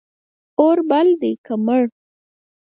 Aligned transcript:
اور 0.61 0.77
بل 0.89 1.07
دی 1.21 1.31
که 1.45 1.53
مړ 1.65 1.81